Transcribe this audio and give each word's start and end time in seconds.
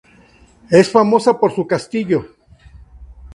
Es 0.71 0.89
famosa 0.89 1.39
por 1.39 1.53
su 1.53 1.67
castillo. 1.67 2.25